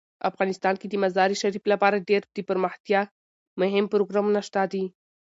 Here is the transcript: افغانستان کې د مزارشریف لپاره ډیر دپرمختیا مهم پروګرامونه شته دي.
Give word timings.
افغانستان 0.29 0.75
کې 0.81 0.87
د 0.89 0.93
مزارشریف 1.03 1.63
لپاره 1.73 2.05
ډیر 2.09 2.21
دپرمختیا 2.37 3.01
مهم 3.61 3.85
پروګرامونه 3.93 4.39
شته 4.47 4.63
دي. 4.71 4.83